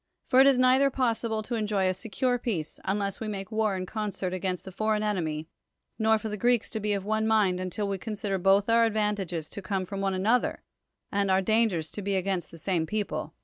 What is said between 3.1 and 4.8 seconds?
we make war in con cert against the